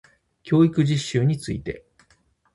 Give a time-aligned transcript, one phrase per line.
[0.41, 1.85] 教育実習について